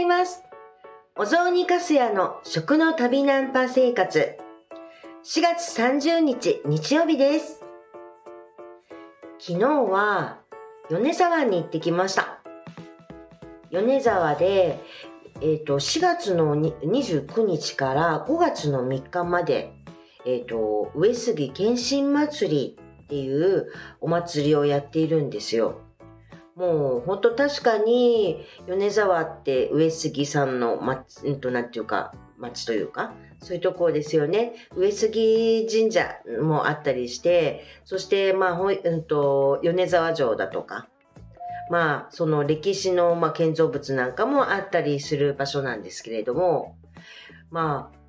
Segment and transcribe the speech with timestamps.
[0.00, 0.42] います。
[1.16, 4.36] お雑煮かすやの食の旅ナンパ生活。
[5.22, 7.60] 4月30日日曜日です。
[9.38, 10.38] 昨日は
[10.88, 12.40] 米沢に行ってきました。
[13.70, 14.80] 米沢で、
[15.42, 19.72] えっ、と、4月の29日から5月の3日まで、
[20.26, 25.80] えっ、と、上杉謙信祭りっていうお祭りをやっているんですよ。
[26.60, 34.52] もう本当確かに米沢って上杉さんの町、んとなんていうか、町というか、そういうところですよね。
[34.76, 40.86] 上杉神社もあったりして、そしてまあ、ほうんと、米沢城だとか、
[41.70, 46.76] まあ、その歴史の、まあ、建造物なんかもあったりする場所なんですけれども、
[47.50, 48.00] まあ、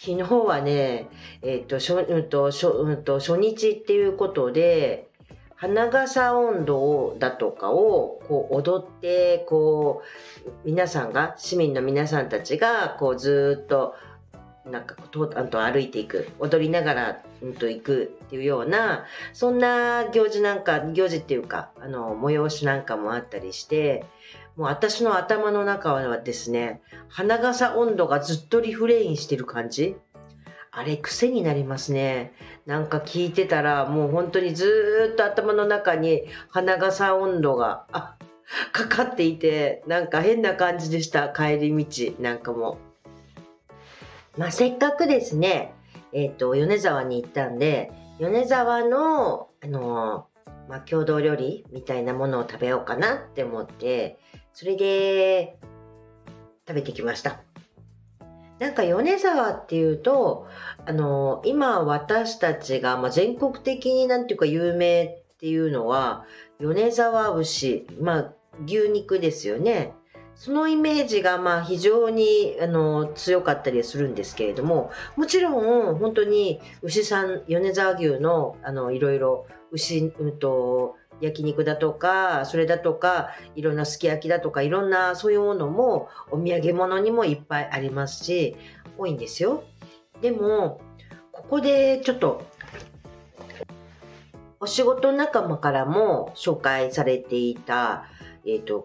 [0.00, 1.10] 昨日はね、
[1.42, 5.10] えっ、と、初、うんと、初、うんと、初日っていうことで、
[5.64, 10.02] 花笠音頭だとかをこう踊ってこ
[10.44, 13.94] う皆さんが市民の皆さんたちがこうずっと
[14.70, 24.04] なんかこうとあと歩いていく踊りながら、うん、と行くっていうようなそんな行事なんか行事っていうかあの催しなんかもあったりして
[24.56, 29.96] もう私の頭の中はですね花笠音頭がずっとリフレインしてる感じ。
[30.76, 32.32] あれ癖になりますね。
[32.66, 38.16] なんか聞いてたらもう本当にずっと頭の中に花笠温度があ
[38.72, 42.78] かかっていてなんか変な感じでした帰り道なんかも。
[44.36, 45.74] まあせっかくですね
[46.12, 50.26] えっ、と米沢に行ったんで米沢のあの
[50.68, 54.18] まあ郷土料理みたいなものを食べようかなって思って
[54.52, 55.56] それで
[56.66, 57.53] 食べてきました。
[58.64, 60.48] なんか米沢っていうと、
[60.86, 66.24] あの、今私たちが、まあ、全国的になんていうか有名っていうのは、
[66.58, 68.32] 米沢牛、まあ、
[68.64, 69.92] 牛肉ですよね。
[70.34, 75.50] そのイメージが、まあ、非常に、あの、強かったりするんですけれども、もちろ
[75.92, 88.56] ん、本当に牛さん、米沢牛の、あの、いろいろ、牛、うんと、焼肉だとか、それだとか、いろんなすき焼きだとか、いろんなそういうものもお土産物にもいっぱいありますし、
[88.98, 89.64] 多いんですよ。
[90.20, 90.80] でも、
[91.32, 92.42] ここでちょっと、
[94.60, 98.06] お仕事仲間からも紹介されていた、
[98.46, 98.84] えっ、と、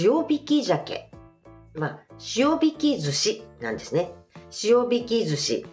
[0.00, 1.10] 塩引き鮭。
[1.74, 1.98] まあ、
[2.36, 4.12] 塩引き寿司なんですね。
[4.64, 5.66] 塩引き寿司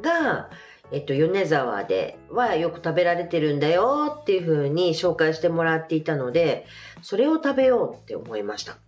[0.00, 0.48] が、
[0.92, 6.66] えっと、米沢ではよく食べられてるんだよっていう風に紹介してもらっていたので、
[7.02, 8.78] それを食べようって思いました。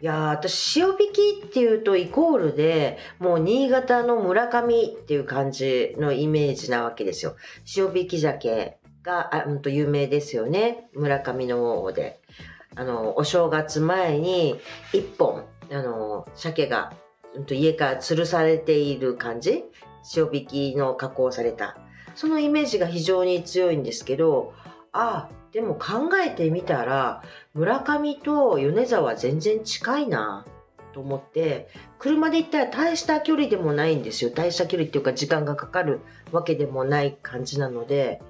[0.00, 7.34] いや、私、塩引きっていうとイコールで、もう新潟の村上っていう感じのイメージなわけですよ。
[7.76, 10.88] 塩引き鮭が、あうんと有名ですよね。
[10.92, 12.20] 村上の方で。
[12.74, 14.60] あの、お正月前に
[14.92, 16.92] 一本、あの、鮭が、
[17.34, 19.64] うんと家から吊るされている感じ
[20.14, 21.76] 塩引きの加工された。
[22.14, 24.54] そのイメージが非常に強いんですけど、
[24.92, 27.22] ああ、でも考えてみたら、
[27.54, 30.44] 村上と米沢全然近いな
[30.92, 31.68] と思って、
[31.98, 34.30] 車で行ったら大した距離でもないんですよ。
[34.30, 36.00] 大した距離っていうか時間がかかる
[36.32, 38.22] わけでもない感じなので、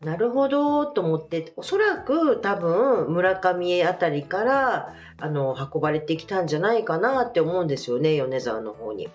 [0.00, 9.08] なるほどと思って、おそらく多分村上あたりからあの運ばれてきたんじゃないかなって思うんですよね、米沢の方に。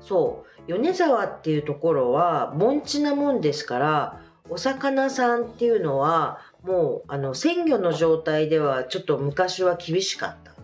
[0.00, 10.50] そう、米沢っていうところは盆地なもんですから、お魚さんっていうのはもうあの鮮魚の状態ではちょっと昔は厳しかった。
[10.52, 10.54] っ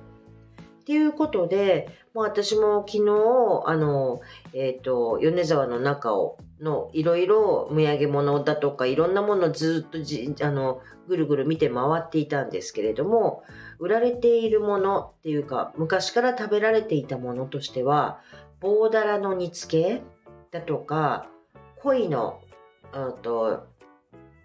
[0.86, 4.20] ていうことで、もう私も昨日、あの、
[4.52, 13.42] えっ、と、米沢の中を、のいろいろ土産物だとかいろんなものをずっとじあのぐるぐる見て回っていたんですけれども
[13.78, 18.20] 売られているものっていうか昔から食べられていたものとしては
[18.60, 20.02] 棒だらの煮付け
[20.50, 21.28] だとか
[21.82, 22.40] 鯉の
[22.92, 23.66] あと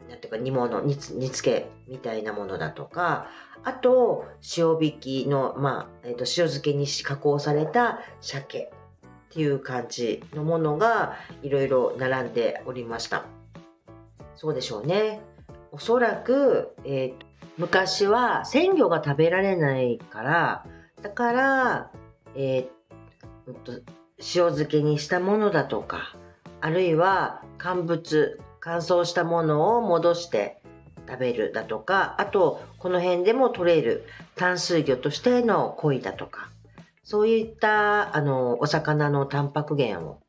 [0.09, 3.27] なんていうか煮物煮つ煮付けみたいなものだとか
[3.63, 4.25] あと
[4.57, 8.71] 塩引きの、まあえー、と塩漬けにし加工された鮭
[9.30, 13.25] っていう感じのものがいろいろ並んでおりました。
[14.35, 15.21] そうでしょうね。
[15.71, 20.65] おそらく、えー昔は鮮魚が食べられないから、
[21.01, 21.91] だから、
[22.33, 23.74] えーうんと
[24.21, 26.15] 漬けにしたものだとか、
[26.62, 30.62] あるいは乾物、乾燥したものを戻して
[31.07, 36.50] 食べるだとか、あと、この辺でも取れる淡水魚としての鯉だとか、
[37.03, 40.19] そういった、あの、お魚のタンパク源を、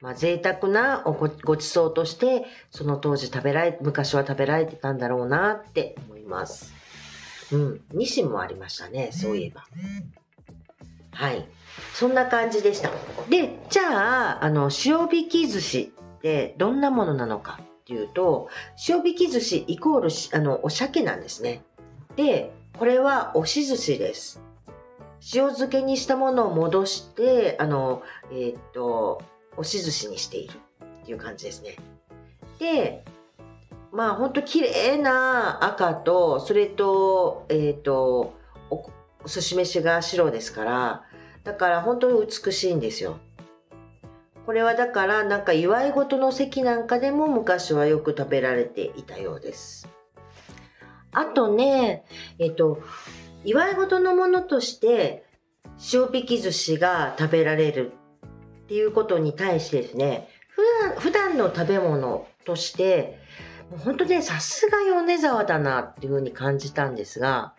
[0.00, 6.72] まあ、贅沢なごちそうとして、その当時食べられ、昔は食べられてたんだろうなって思います。
[7.50, 9.64] うん、ニシンもありましたね、そういえば。
[11.12, 11.48] はい。
[11.94, 12.90] そんな感じでした。
[13.28, 18.48] で、じゃあ、あの、塩引き寿司ってどんなものなのかっていうと、
[18.88, 21.62] 塩引き寿司イコールあの、お鮭なんですね。
[22.16, 24.40] で、これは押し寿司です。
[25.34, 29.22] 塩漬けにしたものを戻して、あの、えー、っと、
[29.56, 30.54] 押し寿司にしている
[31.02, 31.76] っていう感じですね。
[32.58, 33.04] で、
[33.92, 38.34] まあほんと綺麗な赤と、それと、えっ、と、
[38.70, 38.90] お
[39.26, 41.02] 寿司飯が白ですから、
[41.48, 43.16] だから本当に美しいんですよ。
[44.44, 49.88] これはだからなんか祝い事の席なんかでも昔はよく食べられていたようです。
[51.10, 52.04] あとね、
[52.38, 52.82] えっ、と、
[53.44, 55.24] 祝い事のものとして
[55.90, 57.92] 塩引き寿司が食べられる
[58.64, 63.18] っていうことに対してですね、普段、普段の食べ物として、
[63.70, 67.54] もう本当ね、さすが米沢だなっていうふうに感じたんですが、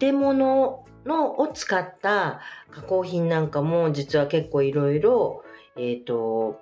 [0.00, 2.40] 建物のを使った
[2.70, 5.42] 加工品なんかも実は結構いろいろ、
[5.76, 6.60] え、ー、と、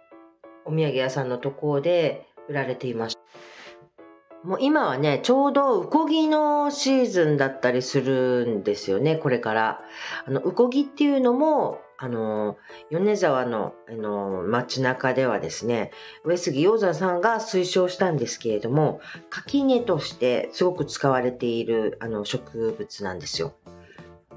[0.65, 3.17] お土産屋さんのところで売られていまし。
[4.45, 9.81] もう今はね、ちょうどウコギのシーズンだったりするんですよね、これから。
[10.27, 12.57] あの、ウコギっていうのも、あの、
[12.91, 15.93] 米沢の、あの、街中ではですね、
[16.25, 19.01] 上杉洋山さんが推奨したんですけれども、
[19.31, 23.53] 垣根としてすごく使われている、あの、植物なんですよ。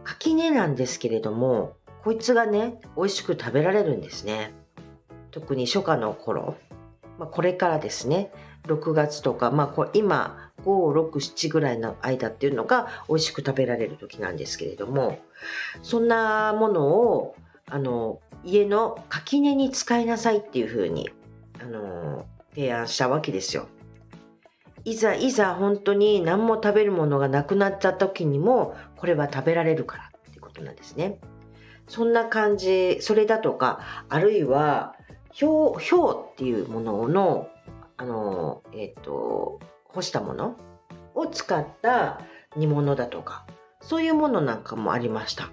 [0.06, 4.54] 垣根なんですけれども、こいつがね、美味しく食べられるんですね。
[5.31, 6.56] 特に初夏の頃。
[7.19, 8.31] まあ、これからですね、
[8.68, 15.19] 6月とか、まあ、こ今、5、6、7ぐらいの間っていうのが美味しく食べられる時なんですけれども、
[15.81, 17.36] そんなものを
[17.68, 21.10] あの、家の垣根に使いなさいっていうふうに、
[21.60, 23.68] あの、提案したわけですよ。
[24.86, 31.20] いざいざ本当に何も食べるものがなくなった時にも、これは食べられるからってことなんですね。
[31.88, 33.80] そんな感じ、それだとか、
[34.10, 34.96] あるいは、
[35.32, 37.50] ひょう、ひょうっていうものの、
[37.98, 40.56] あの、えっ、ー、と、干したもの
[41.16, 42.22] を使った
[42.56, 43.48] 煮物だとか、
[43.82, 45.50] そういうものなんかもありました。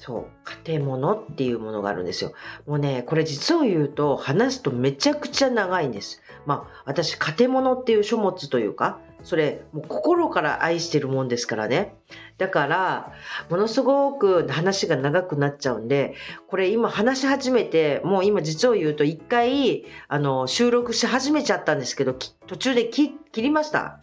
[0.00, 0.26] そう、
[0.64, 2.32] 家庭物っていうものがあるんですよ。
[2.66, 6.22] もうね、これ実を言うと話すとめちゃくちゃ長いんです。
[6.46, 11.96] まあ、私、家庭物っていう書物というか、それ、もう心から愛してるもんですからね。
[12.38, 13.12] だから、
[13.50, 16.14] ものすごく話が長くなっちゃうんで、
[16.48, 24.00] これ今話し始めて、もう今実を言うと一回、あの、収録し始めちゃったんですけど、途中で切りました。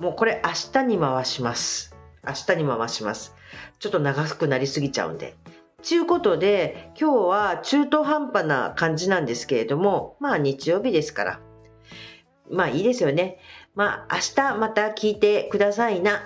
[0.00, 1.96] もうこれ明日に回します。
[2.26, 3.37] 明日に回します。
[3.78, 5.34] ちょっと長くなりすぎちゃうんで。
[5.82, 11.40] ちゅうことで、今日は中途半端な感じなんですけれども、まあ日曜日ですから。
[12.50, 13.38] まあいいですよね。
[13.74, 16.20] まあ明日また聞いてくださいな。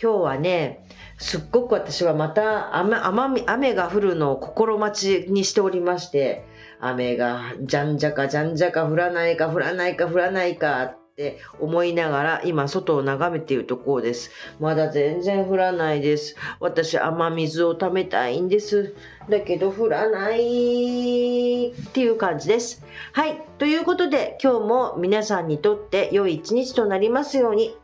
[0.00, 0.86] 今日はね、
[1.18, 6.44] すっごく私はまた雨雨雨が降るのを心待ちにしておりまして、
[6.78, 14.30] 雨がじゃんじゃかじゃんじゃか降らないか降らないか降らないかって思いながら今外を眺めているところです。
[14.60, 16.36] まだ全然降らないです。
[16.60, 18.94] 私雨水を貯めたいんです。
[19.28, 22.84] だけど降らないっていう感じです。
[23.12, 23.42] はい。
[23.58, 27.76] ということで今日も皆さんにとって良い一日となりますように。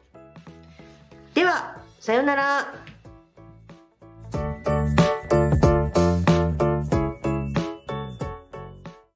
[1.34, 2.93] では、さようなら。